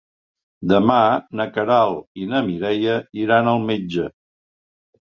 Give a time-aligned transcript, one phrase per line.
[0.71, 1.01] Demà
[1.41, 4.13] na Queralt i na Mireia iran al metge.